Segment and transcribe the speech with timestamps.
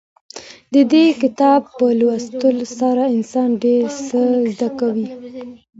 [0.73, 4.19] د دې کتاب په لوستلو سره انسان ډېر څه
[4.51, 5.07] زده کوي.